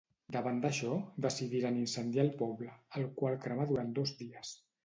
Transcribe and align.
Davant 0.35 0.61
d'això, 0.63 0.95
decidiren 1.25 1.77
incendiar 1.83 2.25
el 2.25 2.33
poble, 2.41 2.73
el 3.01 3.09
qual 3.21 3.39
cremà 3.47 3.71
durant 3.75 3.97
dos 4.01 4.19
dies. 4.25 4.61